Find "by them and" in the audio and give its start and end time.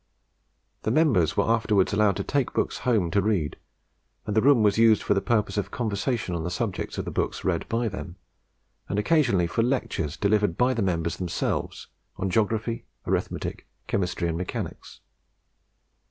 7.69-8.97